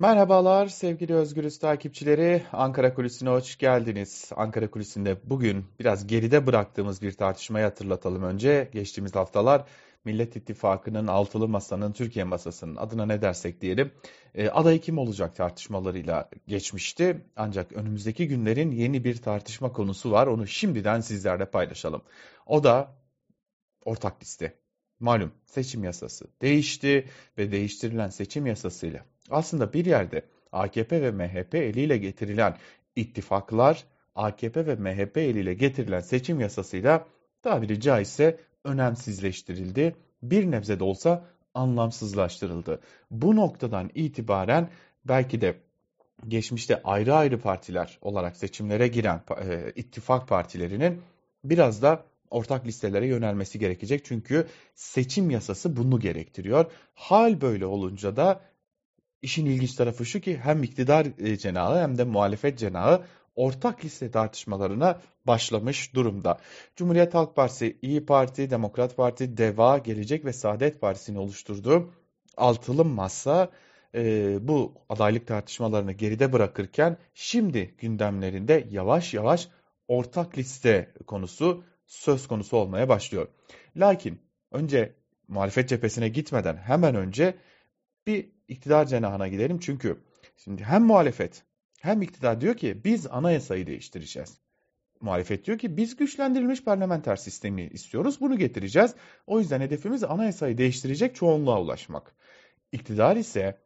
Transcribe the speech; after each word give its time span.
Merhabalar 0.00 0.66
sevgili 0.66 1.14
Özgürüz 1.14 1.58
takipçileri. 1.58 2.42
Ankara 2.52 2.94
Kulisi'ne 2.94 3.28
hoş 3.28 3.58
geldiniz. 3.58 4.30
Ankara 4.36 4.70
Kulisi'nde 4.70 5.16
bugün 5.24 5.64
biraz 5.80 6.06
geride 6.06 6.46
bıraktığımız 6.46 7.02
bir 7.02 7.12
tartışmayı 7.12 7.64
hatırlatalım 7.64 8.22
önce. 8.22 8.70
Geçtiğimiz 8.72 9.14
haftalar 9.14 9.64
Millet 10.04 10.36
İttifakı'nın 10.36 11.06
altılı 11.06 11.48
masanın 11.48 11.92
Türkiye 11.92 12.24
masasının 12.24 12.76
adına 12.76 13.06
ne 13.06 13.22
dersek 13.22 13.60
diyelim 13.60 13.92
e, 14.34 14.48
aday 14.48 14.80
kim 14.80 14.98
olacak 14.98 15.36
tartışmalarıyla 15.36 16.30
geçmişti. 16.46 17.20
Ancak 17.36 17.72
önümüzdeki 17.72 18.28
günlerin 18.28 18.70
yeni 18.70 19.04
bir 19.04 19.16
tartışma 19.16 19.72
konusu 19.72 20.10
var. 20.10 20.26
Onu 20.26 20.46
şimdiden 20.46 21.00
sizlerle 21.00 21.44
paylaşalım. 21.44 22.02
O 22.46 22.64
da 22.64 22.94
ortak 23.84 24.22
liste. 24.22 24.54
Malum 25.00 25.32
seçim 25.46 25.84
yasası 25.84 26.26
değişti 26.42 27.08
ve 27.38 27.52
değiştirilen 27.52 28.08
seçim 28.08 28.46
yasasıyla 28.46 29.09
aslında 29.30 29.72
bir 29.72 29.84
yerde 29.84 30.22
AKP 30.52 31.02
ve 31.02 31.10
MHP 31.10 31.54
eliyle 31.54 31.98
getirilen 31.98 32.56
ittifaklar 32.96 33.84
AKP 34.14 34.66
ve 34.66 34.74
MHP 34.74 35.16
eliyle 35.16 35.54
getirilen 35.54 36.00
seçim 36.00 36.40
yasasıyla 36.40 37.06
tabiri 37.42 37.80
caizse 37.80 38.38
önemsizleştirildi. 38.64 39.96
Bir 40.22 40.50
nebze 40.50 40.80
de 40.80 40.84
olsa 40.84 41.24
anlamsızlaştırıldı. 41.54 42.80
Bu 43.10 43.36
noktadan 43.36 43.90
itibaren 43.94 44.70
belki 45.04 45.40
de 45.40 45.54
geçmişte 46.28 46.82
ayrı 46.82 47.14
ayrı 47.14 47.40
partiler 47.40 47.98
olarak 48.02 48.36
seçimlere 48.36 48.88
giren 48.88 49.22
e, 49.42 49.72
ittifak 49.76 50.28
partilerinin 50.28 51.02
biraz 51.44 51.82
da 51.82 52.04
ortak 52.30 52.66
listelere 52.66 53.06
yönelmesi 53.06 53.58
gerekecek. 53.58 54.04
Çünkü 54.04 54.46
seçim 54.74 55.30
yasası 55.30 55.76
bunu 55.76 56.00
gerektiriyor. 56.00 56.72
Hal 56.94 57.40
böyle 57.40 57.66
olunca 57.66 58.16
da 58.16 58.40
işin 59.22 59.46
ilginç 59.46 59.74
tarafı 59.74 60.06
şu 60.06 60.20
ki 60.20 60.38
hem 60.38 60.62
iktidar 60.62 61.06
e, 61.18 61.36
cenahı 61.36 61.80
hem 61.80 61.98
de 61.98 62.04
muhalefet 62.04 62.58
cenahı 62.58 63.02
ortak 63.36 63.84
liste 63.84 64.10
tartışmalarına 64.10 65.00
başlamış 65.26 65.94
durumda. 65.94 66.38
Cumhuriyet 66.76 67.14
Halk 67.14 67.36
Partisi, 67.36 67.78
İyi 67.82 68.06
Parti, 68.06 68.50
Demokrat 68.50 68.96
Parti, 68.96 69.36
DEVA, 69.36 69.78
Gelecek 69.78 70.24
ve 70.24 70.32
Saadet 70.32 70.80
Partisi'ni 70.80 71.18
oluşturduğu 71.18 71.90
altılı 72.36 72.84
masa 72.84 73.50
e, 73.94 74.38
bu 74.48 74.74
adaylık 74.88 75.26
tartışmalarını 75.26 75.92
geride 75.92 76.32
bırakırken 76.32 76.96
şimdi 77.14 77.74
gündemlerinde 77.78 78.66
yavaş 78.70 79.14
yavaş 79.14 79.48
ortak 79.88 80.38
liste 80.38 80.92
konusu 81.06 81.64
söz 81.86 82.28
konusu 82.28 82.56
olmaya 82.56 82.88
başlıyor. 82.88 83.28
Lakin 83.76 84.20
önce 84.52 84.94
muhalefet 85.28 85.68
cephesine 85.68 86.08
gitmeden 86.08 86.56
hemen 86.56 86.94
önce 86.94 87.34
bir 88.06 88.30
iktidar 88.50 88.86
cenahına 88.86 89.28
gidelim. 89.28 89.58
Çünkü 89.58 89.96
şimdi 90.36 90.64
hem 90.64 90.84
muhalefet 90.84 91.42
hem 91.80 92.02
iktidar 92.02 92.40
diyor 92.40 92.56
ki 92.56 92.80
biz 92.84 93.06
anayasayı 93.06 93.66
değiştireceğiz. 93.66 94.38
Muhalefet 95.00 95.44
diyor 95.46 95.58
ki 95.58 95.76
biz 95.76 95.96
güçlendirilmiş 95.96 96.64
parlamenter 96.64 97.16
sistemi 97.16 97.66
istiyoruz. 97.66 98.20
Bunu 98.20 98.38
getireceğiz. 98.38 98.94
O 99.26 99.38
yüzden 99.38 99.60
hedefimiz 99.60 100.04
anayasayı 100.04 100.58
değiştirecek 100.58 101.14
çoğunluğa 101.14 101.60
ulaşmak. 101.60 102.14
İktidar 102.72 103.16
ise 103.16 103.58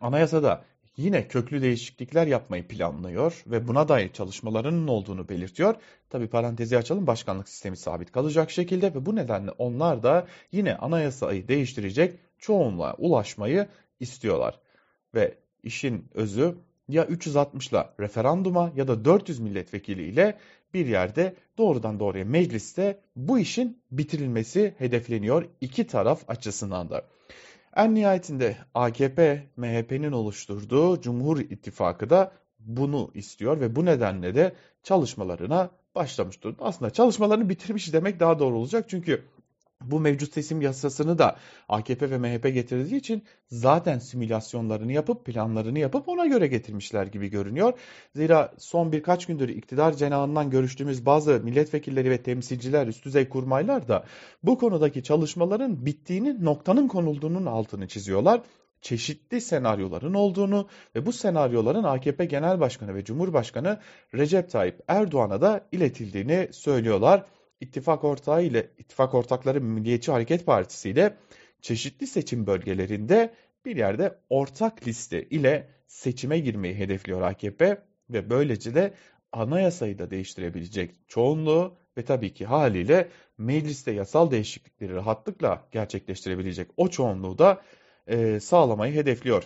anayasada 0.00 0.64
yine 0.96 1.28
köklü 1.28 1.62
değişiklikler 1.62 2.26
yapmayı 2.26 2.68
planlıyor 2.68 3.42
ve 3.46 3.68
buna 3.68 3.88
dair 3.88 4.12
çalışmalarının 4.12 4.88
olduğunu 4.88 5.28
belirtiyor. 5.28 5.74
Tabi 6.10 6.28
parantezi 6.28 6.78
açalım 6.78 7.06
başkanlık 7.06 7.48
sistemi 7.48 7.76
sabit 7.76 8.12
kalacak 8.12 8.50
şekilde 8.50 8.94
ve 8.94 9.06
bu 9.06 9.16
nedenle 9.16 9.50
onlar 9.50 10.02
da 10.02 10.26
yine 10.52 10.76
anayasayı 10.76 11.48
değiştirecek 11.48 12.18
çoğunluğa 12.38 12.94
ulaşmayı 12.98 13.68
istiyorlar. 14.00 14.60
Ve 15.14 15.38
işin 15.62 16.04
özü 16.14 16.54
ya 16.88 17.04
360'la 17.04 17.94
referanduma 18.00 18.72
ya 18.76 18.88
da 18.88 19.04
400 19.04 19.38
milletvekiliyle 19.38 20.38
bir 20.74 20.86
yerde 20.86 21.34
doğrudan 21.58 22.00
doğruya 22.00 22.24
mecliste 22.24 23.00
bu 23.16 23.38
işin 23.38 23.82
bitirilmesi 23.90 24.74
hedefleniyor 24.78 25.44
iki 25.60 25.86
taraf 25.86 26.20
açısından 26.28 26.90
da. 26.90 27.04
En 27.76 27.94
nihayetinde 27.94 28.56
AKP, 28.74 29.46
MHP'nin 29.56 30.12
oluşturduğu 30.12 31.00
Cumhur 31.00 31.40
İttifakı 31.40 32.10
da 32.10 32.32
bunu 32.58 33.10
istiyor 33.14 33.60
ve 33.60 33.76
bu 33.76 33.84
nedenle 33.84 34.34
de 34.34 34.52
çalışmalarına 34.82 35.70
başlamış 35.94 36.42
durumda. 36.42 36.64
Aslında 36.64 36.90
çalışmalarını 36.90 37.48
bitirmiş 37.48 37.92
demek 37.92 38.20
daha 38.20 38.38
doğru 38.38 38.58
olacak 38.58 38.86
çünkü 38.88 39.24
bu 39.84 40.00
mevcut 40.00 40.32
seçim 40.32 40.60
yasasını 40.60 41.18
da 41.18 41.36
AKP 41.68 42.10
ve 42.10 42.18
MHP 42.18 42.54
getirdiği 42.54 42.96
için 42.96 43.22
zaten 43.46 43.98
simülasyonlarını 43.98 44.92
yapıp 44.92 45.24
planlarını 45.24 45.78
yapıp 45.78 46.08
ona 46.08 46.26
göre 46.26 46.46
getirmişler 46.46 47.06
gibi 47.06 47.28
görünüyor. 47.28 47.72
Zira 48.14 48.52
son 48.58 48.92
birkaç 48.92 49.26
gündür 49.26 49.48
iktidar 49.48 49.92
cenahından 49.92 50.50
görüştüğümüz 50.50 51.06
bazı 51.06 51.40
milletvekilleri 51.44 52.10
ve 52.10 52.22
temsilciler, 52.22 52.86
üst 52.86 53.04
düzey 53.04 53.28
kurmaylar 53.28 53.88
da 53.88 54.04
bu 54.42 54.58
konudaki 54.58 55.02
çalışmaların 55.02 55.86
bittiğini, 55.86 56.44
noktanın 56.44 56.88
konulduğunun 56.88 57.46
altını 57.46 57.88
çiziyorlar 57.88 58.40
çeşitli 58.80 59.40
senaryoların 59.40 60.14
olduğunu 60.14 60.68
ve 60.94 61.06
bu 61.06 61.12
senaryoların 61.12 61.84
AKP 61.84 62.24
Genel 62.24 62.60
Başkanı 62.60 62.94
ve 62.94 63.04
Cumhurbaşkanı 63.04 63.80
Recep 64.14 64.50
Tayyip 64.50 64.80
Erdoğan'a 64.88 65.40
da 65.40 65.60
iletildiğini 65.72 66.48
söylüyorlar 66.52 67.24
ittifak 67.60 68.04
ortağı 68.04 68.44
ile 68.44 68.70
ittifak 68.78 69.14
ortakları 69.14 69.60
Milliyetçi 69.60 70.12
Hareket 70.12 70.46
Partisi 70.46 70.90
ile 70.90 71.16
çeşitli 71.62 72.06
seçim 72.06 72.46
bölgelerinde 72.46 73.34
bir 73.64 73.76
yerde 73.76 74.18
ortak 74.28 74.86
liste 74.86 75.22
ile 75.22 75.68
seçime 75.86 76.38
girmeyi 76.38 76.74
hedefliyor 76.74 77.22
AKP 77.22 77.82
ve 78.10 78.30
böylece 78.30 78.74
de 78.74 78.94
anayasayı 79.32 79.98
da 79.98 80.10
değiştirebilecek 80.10 80.90
çoğunluğu 81.08 81.74
ve 81.98 82.04
tabii 82.04 82.34
ki 82.34 82.46
haliyle 82.46 83.08
mecliste 83.38 83.92
yasal 83.92 84.30
değişiklikleri 84.30 84.94
rahatlıkla 84.94 85.68
gerçekleştirebilecek 85.72 86.70
o 86.76 86.88
çoğunluğu 86.88 87.38
da 87.38 87.62
e, 88.06 88.40
sağlamayı 88.40 88.94
hedefliyor. 88.94 89.44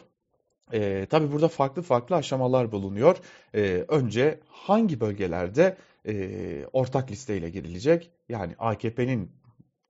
E, 0.73 1.07
tabii 1.11 1.33
burada 1.33 1.49
farklı 1.49 1.83
farklı 1.83 2.17
aşamalar 2.17 2.73
bulunuyor. 2.73 3.17
E, 3.55 3.85
önce 3.89 4.41
hangi 4.49 5.01
bölgelerde 5.01 5.77
e, 6.09 6.67
ortak 6.73 7.11
listeyle 7.11 7.51
girilecek. 7.51 8.11
Yani 8.29 8.55
AKP'nin 8.59 9.31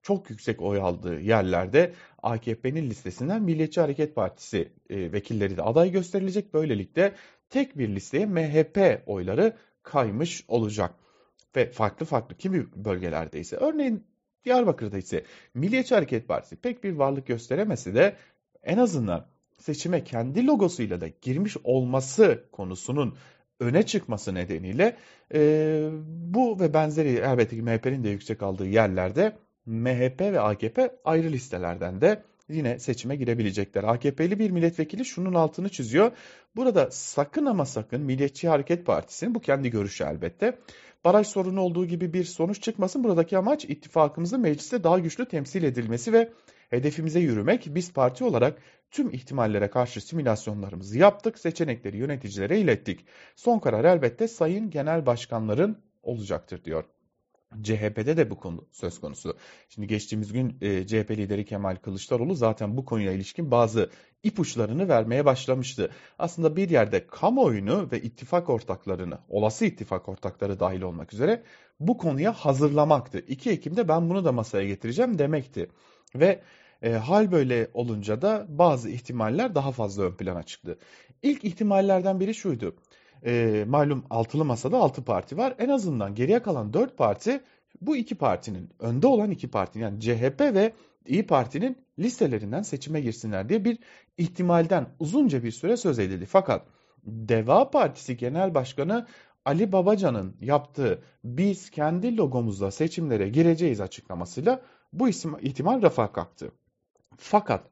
çok 0.03 0.31
yüksek 0.31 0.63
oy 0.63 0.81
aldığı 0.81 1.21
yerlerde 1.21 1.95
AKP'nin 2.23 2.91
listesinden 2.91 3.43
Milliyetçi 3.43 3.81
Hareket 3.81 4.15
Partisi 4.15 4.73
e, 4.91 5.13
vekilleri 5.13 5.57
de 5.57 5.63
aday 5.63 5.91
gösterilecek. 5.91 6.55
Böylelikle 6.55 7.15
tek 7.51 7.79
bir 7.79 7.89
listeye 7.89 8.27
MHP 8.27 9.03
oyları 9.07 9.57
kaymış 9.83 10.45
olacak. 10.49 10.95
Ve 11.57 11.71
farklı 11.71 12.07
farklı 12.07 12.37
kimi 12.37 12.67
bölgelerde 12.77 13.41
ise 13.41 13.57
örneğin 13.57 14.07
Diyarbakır'da 14.45 14.99
ise 14.99 15.25
Milliyetçi 15.55 15.95
Hareket 15.95 16.29
Partisi 16.29 16.57
pek 16.57 16.85
bir 16.85 16.93
varlık 16.93 17.27
gösteremesi 17.27 17.95
de 17.95 18.17
en 18.63 18.79
azından 18.79 19.27
seçime 19.59 20.05
kendi 20.05 20.47
logosuyla 20.47 21.01
da 21.01 21.09
girmiş 21.09 21.57
olması 21.65 22.45
konusunun 22.53 23.17
öne 23.63 23.83
çıkması 23.83 24.35
nedeniyle 24.35 24.97
e, 25.35 25.89
bu 26.07 26.61
ve 26.61 26.75
benzeri 26.75 27.09
elbette 27.09 27.57
ki 27.57 27.63
MHP'nin 27.63 28.05
de 28.05 28.09
yüksek 28.09 28.43
aldığı 28.43 28.67
yerlerde 28.67 29.37
MHP 29.67 30.21
ve 30.21 30.41
AKP 30.41 30.91
ayrı 31.05 31.29
listelerden 31.29 32.01
de 32.01 32.23
yine 32.49 32.79
seçime 32.79 33.17
girebilecekler. 33.17 33.85
AKP'li 33.85 34.39
bir 34.39 34.51
milletvekili 34.51 35.05
şunun 35.05 35.35
altını 35.35 35.69
çiziyor. 35.69 36.13
Burada 36.57 36.89
sakın 36.91 37.47
ama 37.47 37.67
sakın 37.67 38.01
Milliyetçi 38.01 38.49
Hareket 38.49 38.87
Partisi'nin 38.87 39.35
bu 39.35 39.41
kendi 39.41 39.71
görüşü 39.71 40.05
elbette. 40.05 40.59
Baraj 41.05 41.27
sorunu 41.27 41.61
olduğu 41.61 41.87
gibi 41.87 42.13
bir 42.13 42.25
sonuç 42.25 42.63
çıkmasın. 42.63 43.05
Buradaki 43.05 43.39
amaç 43.39 43.65
ittifakımızın 43.65 44.41
mecliste 44.41 44.85
daha 44.85 44.99
güçlü 44.99 45.29
temsil 45.29 45.63
edilmesi 45.63 46.13
ve 46.13 46.33
hedefimize 46.73 47.21
yürümek. 47.21 47.67
Biz 47.67 47.93
parti 47.93 48.25
olarak 48.25 48.59
tüm 48.91 49.11
ihtimallere 49.11 49.71
karşı 49.71 50.01
simülasyonlarımızı 50.01 50.99
yaptık, 50.99 51.39
seçenekleri 51.39 51.97
yöneticilere 51.97 52.61
ilettik. 52.61 53.05
Son 53.37 53.59
karar 53.59 53.85
elbette 53.85 54.29
sayın 54.29 54.71
genel 54.71 55.07
başkanların 55.07 55.79
olacaktır 56.03 56.65
diyor. 56.65 56.85
CHP'de 57.63 58.17
de 58.17 58.31
bu 58.31 58.37
konu 58.37 58.65
söz 58.73 59.01
konusu. 59.01 59.37
Şimdi 59.69 59.87
geçtiğimiz 59.89 60.33
gün 60.33 60.57
e, 60.61 60.87
CHP 60.87 61.11
lideri 61.11 61.45
Kemal 61.45 61.77
Kılıçdaroğlu 61.77 62.35
zaten 62.35 62.77
bu 62.77 62.85
konuya 62.85 63.13
ilişkin 63.13 63.51
bazı 63.51 63.91
ipuçlarını 64.23 64.89
vermeye 64.89 65.25
başlamıştı. 65.25 65.91
Aslında 66.19 66.57
bir 66.57 66.71
yerde 66.71 67.07
kamuoyunu 67.07 67.89
ve 67.93 68.03
ittifak 68.03 68.51
ortaklarını, 68.51 69.19
olası 69.29 69.65
ittifak 69.65 70.09
ortakları 70.09 70.61
dahil 70.61 70.83
olmak 70.83 71.13
üzere 71.13 71.43
bu 71.81 71.99
konuya 71.99 72.33
hazırlamaktı. 72.33 73.19
2 73.19 73.51
Ekim'de 73.51 73.89
ben 73.89 74.11
bunu 74.11 74.25
da 74.25 74.33
masaya 74.33 74.67
getireceğim 74.67 75.19
demekti. 75.19 75.71
Ve 76.15 76.43
e, 76.83 76.93
hal 76.93 77.33
böyle 77.33 77.71
olunca 77.75 78.23
da 78.23 78.47
bazı 78.49 78.91
ihtimaller 78.91 79.55
daha 79.55 79.73
fazla 79.73 80.05
ön 80.05 80.13
plana 80.13 80.43
çıktı. 80.43 80.79
İlk 81.23 81.45
ihtimallerden 81.45 82.21
biri 82.21 82.35
şuydu. 82.35 82.77
E, 83.27 83.65
malum 83.69 84.05
altılı 84.11 84.45
masada 84.45 84.77
altı 84.77 85.05
parti 85.05 85.37
var. 85.37 85.55
En 85.59 85.69
azından 85.69 86.15
geriye 86.15 86.43
kalan 86.43 86.73
dört 86.73 86.99
parti 86.99 87.41
bu 87.81 87.97
iki 87.97 88.15
partinin 88.15 88.71
önde 88.79 89.07
olan 89.07 89.31
iki 89.31 89.51
parti 89.51 89.79
yani 89.79 90.01
CHP 90.01 90.41
ve 90.41 90.73
İyi 91.07 91.27
Parti'nin 91.27 91.79
listelerinden 91.99 92.63
seçime 92.63 93.01
girsinler 93.01 93.49
diye 93.49 93.65
bir 93.65 93.79
ihtimalden 94.19 94.89
uzunca 94.99 95.43
bir 95.43 95.51
süre 95.51 95.77
söz 95.77 95.99
edildi. 95.99 96.27
Fakat 96.27 96.67
Deva 97.05 97.71
Partisi 97.71 98.17
Genel 98.17 98.55
Başkanı 98.55 99.07
Ali 99.45 99.73
Babacan'ın 99.73 100.37
yaptığı 100.41 101.03
biz 101.25 101.71
kendi 101.71 102.17
logomuzla 102.17 102.71
seçimlere 102.71 103.29
gireceğiz 103.29 103.81
açıklamasıyla 103.81 104.63
bu 104.93 105.09
ihtimal 105.09 105.83
rafa 105.83 106.13
kalktı. 106.13 106.53
Fakat 107.23 107.71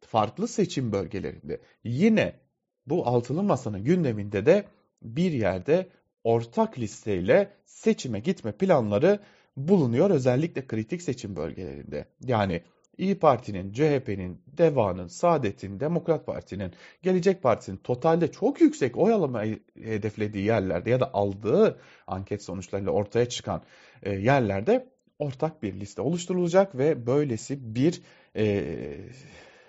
farklı 0.00 0.48
seçim 0.48 0.92
bölgelerinde 0.92 1.60
yine 1.84 2.40
bu 2.86 3.06
altılı 3.06 3.42
masanın 3.42 3.84
gündeminde 3.84 4.46
de 4.46 4.64
bir 5.02 5.32
yerde 5.32 5.88
ortak 6.24 6.78
listeyle 6.78 7.52
seçime 7.64 8.20
gitme 8.20 8.52
planları 8.52 9.20
bulunuyor 9.56 10.10
özellikle 10.10 10.66
kritik 10.66 11.02
seçim 11.02 11.36
bölgelerinde. 11.36 12.06
Yani 12.20 12.62
İyi 12.98 13.18
Parti'nin, 13.18 13.72
CHP'nin, 13.72 14.42
DEVA'nın, 14.46 15.06
Saadet'in, 15.06 15.80
Demokrat 15.80 16.26
Parti'nin, 16.26 16.72
Gelecek 17.02 17.42
Partisi'nin 17.42 17.76
totalde 17.76 18.32
çok 18.32 18.60
yüksek 18.60 18.96
oy 18.96 19.12
almayı 19.12 19.58
hedeflediği 19.82 20.44
yerlerde 20.44 20.90
ya 20.90 21.00
da 21.00 21.14
aldığı 21.14 21.78
anket 22.06 22.42
sonuçlarıyla 22.42 22.92
ortaya 22.92 23.28
çıkan 23.28 23.62
e, 24.02 24.12
yerlerde 24.12 24.91
ortak 25.22 25.62
bir 25.62 25.80
liste 25.80 26.02
oluşturulacak 26.02 26.78
ve 26.78 27.06
böylesi 27.06 27.74
bir 27.74 28.02
e, 28.36 28.64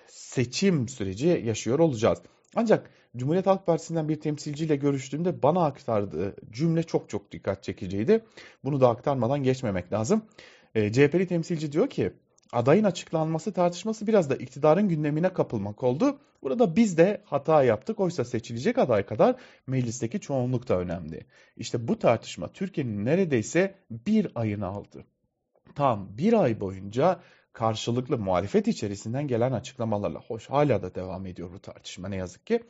seçim 0.07 0.87
süreci 0.87 1.41
yaşıyor 1.45 1.79
olacağız. 1.79 2.19
Ancak 2.55 2.89
Cumhuriyet 3.17 3.47
Halk 3.47 3.65
Partisi'nden 3.65 4.09
bir 4.09 4.19
temsilciyle 4.19 4.75
görüştüğümde 4.75 5.43
bana 5.43 5.65
aktardığı 5.65 6.35
cümle 6.51 6.83
çok 6.83 7.09
çok 7.09 7.31
dikkat 7.31 7.63
çekiciydi. 7.63 8.23
Bunu 8.63 8.81
da 8.81 8.89
aktarmadan 8.89 9.43
geçmemek 9.43 9.93
lazım. 9.93 10.25
E, 10.75 10.91
CHP'li 10.91 11.27
temsilci 11.27 11.71
diyor 11.71 11.89
ki 11.89 12.13
adayın 12.51 12.83
açıklanması 12.83 13.53
tartışması 13.53 14.07
biraz 14.07 14.29
da 14.29 14.35
iktidarın 14.35 14.89
gündemine 14.89 15.33
kapılmak 15.33 15.83
oldu. 15.83 16.19
Burada 16.43 16.75
biz 16.75 16.97
de 16.97 17.21
hata 17.25 17.63
yaptık. 17.63 17.99
Oysa 17.99 18.25
seçilecek 18.25 18.77
aday 18.77 19.05
kadar 19.05 19.35
meclisteki 19.67 20.19
çoğunluk 20.19 20.69
da 20.69 20.79
önemli. 20.79 21.25
İşte 21.57 21.87
bu 21.87 21.99
tartışma 21.99 22.47
Türkiye'nin 22.47 23.05
neredeyse 23.05 23.75
bir 23.89 24.27
ayını 24.35 24.67
aldı. 24.67 25.05
Tam 25.75 26.17
bir 26.17 26.33
ay 26.33 26.59
boyunca 26.59 27.19
karşılıklı 27.53 28.17
muhalefet 28.17 28.67
içerisinden 28.67 29.27
gelen 29.27 29.51
açıklamalarla, 29.51 30.19
hoş 30.19 30.49
hala 30.49 30.81
da 30.81 30.95
devam 30.95 31.25
ediyor 31.25 31.53
bu 31.53 31.59
tartışma 31.59 32.07
ne 32.09 32.15
yazık 32.15 32.47
ki, 32.47 32.63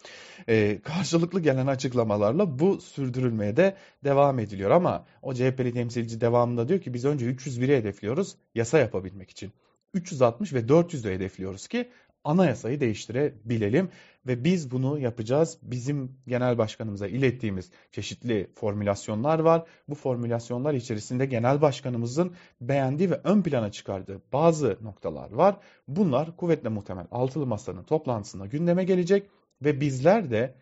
e, 0.47 0.81
karşılıklı 0.81 1.39
gelen 1.41 1.67
açıklamalarla 1.67 2.59
bu 2.59 2.81
sürdürülmeye 2.81 3.57
de 3.57 3.77
devam 4.03 4.39
ediliyor. 4.39 4.71
Ama 4.71 5.05
o 5.21 5.33
CHP'li 5.33 5.73
temsilci 5.73 6.21
devamında 6.21 6.67
diyor 6.67 6.81
ki 6.81 6.93
biz 6.93 7.05
önce 7.05 7.25
301'i 7.25 7.77
hedefliyoruz 7.77 8.35
yasa 8.55 8.79
yapabilmek 8.79 9.29
için. 9.29 9.53
360 9.93 10.53
ve 10.53 10.59
400'ü 10.59 11.13
hedefliyoruz 11.13 11.67
ki 11.67 11.89
anayasayı 12.23 12.79
değiştirebilelim 12.79 13.89
ve 14.27 14.43
biz 14.43 14.71
bunu 14.71 14.99
yapacağız. 14.99 15.57
Bizim 15.61 16.11
genel 16.27 16.57
başkanımıza 16.57 17.07
ilettiğimiz 17.07 17.71
çeşitli 17.91 18.49
formülasyonlar 18.55 19.39
var. 19.39 19.63
Bu 19.89 19.95
formülasyonlar 19.95 20.73
içerisinde 20.73 21.25
genel 21.25 21.61
başkanımızın 21.61 22.33
beğendiği 22.61 23.11
ve 23.11 23.21
ön 23.23 23.41
plana 23.41 23.71
çıkardığı 23.71 24.21
bazı 24.33 24.77
noktalar 24.81 25.31
var. 25.31 25.57
Bunlar 25.87 26.37
kuvvetle 26.37 26.69
muhtemel 26.69 27.05
altılı 27.11 27.45
masanın 27.45 27.83
toplantısında 27.83 28.45
gündeme 28.45 28.83
gelecek 28.83 29.29
ve 29.61 29.81
bizler 29.81 30.31
de 30.31 30.55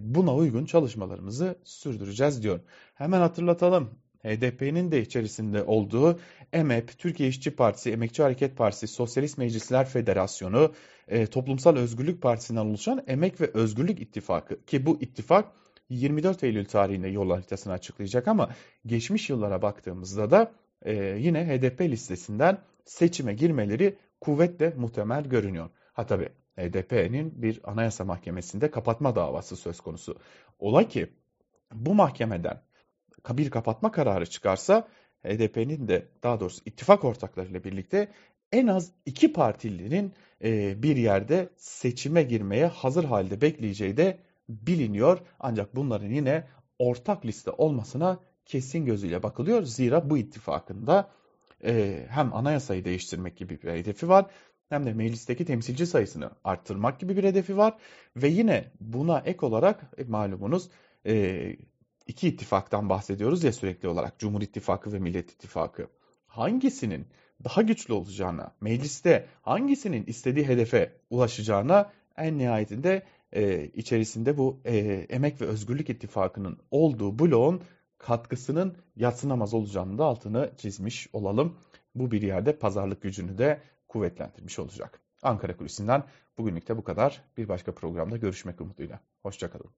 buna 0.00 0.34
uygun 0.34 0.64
çalışmalarımızı 0.64 1.58
sürdüreceğiz 1.64 2.42
diyor. 2.42 2.60
Hemen 2.94 3.20
hatırlatalım. 3.20 3.90
HDP'nin 4.24 4.92
de 4.92 5.00
içerisinde 5.02 5.62
olduğu 5.62 6.20
EMEP, 6.52 6.98
Türkiye 6.98 7.28
İşçi 7.28 7.56
Partisi, 7.56 7.90
Emekçi 7.90 8.22
Hareket 8.22 8.56
Partisi, 8.56 8.86
Sosyalist 8.86 9.38
Meclisler 9.38 9.88
Federasyonu, 9.88 10.72
e, 11.08 11.26
Toplumsal 11.26 11.76
Özgürlük 11.76 12.22
Partisi'nden 12.22 12.66
oluşan 12.66 13.04
Emek 13.06 13.40
ve 13.40 13.50
Özgürlük 13.54 14.00
İttifakı 14.00 14.64
ki 14.64 14.86
bu 14.86 14.98
ittifak 15.00 15.52
24 15.88 16.44
Eylül 16.44 16.64
tarihinde 16.64 17.08
yol 17.08 17.30
haritasını 17.30 17.72
açıklayacak 17.72 18.28
ama 18.28 18.50
geçmiş 18.86 19.30
yıllara 19.30 19.62
baktığımızda 19.62 20.30
da 20.30 20.52
e, 20.82 20.94
yine 21.18 21.46
HDP 21.46 21.80
listesinden 21.80 22.58
seçime 22.84 23.34
girmeleri 23.34 23.96
kuvvetle 24.20 24.74
muhtemel 24.76 25.24
görünüyor. 25.24 25.70
Ha 25.92 26.06
tabi 26.06 26.28
HDP'nin 26.56 27.42
bir 27.42 27.60
anayasa 27.64 28.04
mahkemesinde 28.04 28.70
kapatma 28.70 29.16
davası 29.16 29.56
söz 29.56 29.80
konusu. 29.80 30.16
Ola 30.58 30.88
ki 30.88 31.12
bu 31.72 31.94
mahkemeden 31.94 32.62
bir 33.30 33.50
kapatma 33.50 33.92
kararı 33.92 34.26
çıkarsa 34.26 34.88
HDP'nin 35.24 35.88
de 35.88 36.08
daha 36.22 36.40
doğrusu 36.40 36.62
ittifak 36.64 37.04
ortaklarıyla 37.04 37.64
birlikte 37.64 38.08
en 38.52 38.66
az 38.66 38.92
iki 39.06 39.32
partilinin 39.32 40.12
e, 40.44 40.82
bir 40.82 40.96
yerde 40.96 41.48
seçime 41.56 42.22
girmeye 42.22 42.66
hazır 42.66 43.04
halde 43.04 43.40
bekleyeceği 43.40 43.96
de 43.96 44.18
biliniyor. 44.48 45.18
Ancak 45.40 45.76
bunların 45.76 46.10
yine 46.10 46.48
ortak 46.78 47.26
liste 47.26 47.50
olmasına 47.50 48.20
kesin 48.46 48.84
gözüyle 48.84 49.22
bakılıyor. 49.22 49.62
Zira 49.62 50.10
bu 50.10 50.18
ittifakında 50.18 51.10
e, 51.64 52.06
hem 52.08 52.34
anayasayı 52.34 52.84
değiştirmek 52.84 53.36
gibi 53.36 53.62
bir 53.62 53.72
hedefi 53.72 54.08
var 54.08 54.26
hem 54.68 54.86
de 54.86 54.92
meclisteki 54.92 55.44
temsilci 55.44 55.86
sayısını 55.86 56.30
arttırmak 56.44 57.00
gibi 57.00 57.16
bir 57.16 57.24
hedefi 57.24 57.56
var. 57.56 57.74
Ve 58.16 58.28
yine 58.28 58.64
buna 58.80 59.18
ek 59.18 59.46
olarak 59.46 59.80
e, 59.98 60.04
malumunuz 60.04 60.68
e, 61.06 61.56
iki 62.06 62.28
ittifaktan 62.28 62.88
bahsediyoruz 62.88 63.44
ya 63.44 63.52
sürekli 63.52 63.88
olarak 63.88 64.18
Cumhur 64.18 64.42
İttifakı 64.42 64.92
ve 64.92 64.98
Millet 64.98 65.30
İttifakı. 65.32 65.86
Hangisinin 66.26 67.06
daha 67.44 67.62
güçlü 67.62 67.94
olacağına, 67.94 68.54
mecliste 68.60 69.26
hangisinin 69.42 70.06
istediği 70.06 70.48
hedefe 70.48 70.92
ulaşacağına 71.10 71.92
en 72.16 72.38
nihayetinde 72.38 73.02
e, 73.32 73.64
içerisinde 73.64 74.38
bu 74.38 74.60
e, 74.64 74.76
Emek 75.08 75.40
ve 75.40 75.46
Özgürlük 75.46 75.90
İttifakı'nın 75.90 76.58
olduğu 76.70 77.18
bloğun 77.18 77.62
katkısının 77.98 78.76
yatsınamaz 78.96 79.54
olacağını 79.54 79.98
da 79.98 80.04
altını 80.04 80.50
çizmiş 80.56 81.08
olalım. 81.12 81.56
Bu 81.94 82.10
bir 82.10 82.22
yerde 82.22 82.58
pazarlık 82.58 83.02
gücünü 83.02 83.38
de 83.38 83.60
kuvvetlendirmiş 83.88 84.58
olacak. 84.58 85.00
Ankara 85.22 85.56
Kulisi'nden 85.56 86.04
bugünlük 86.38 86.68
de 86.68 86.76
bu 86.76 86.84
kadar. 86.84 87.24
Bir 87.36 87.48
başka 87.48 87.74
programda 87.74 88.16
görüşmek 88.16 88.60
umuduyla. 88.60 89.00
Hoşçakalın. 89.22 89.70